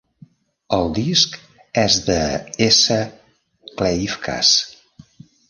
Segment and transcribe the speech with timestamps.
[0.77, 1.35] El disc
[1.81, 2.99] és d'S.
[3.83, 4.53] Kleivkaas.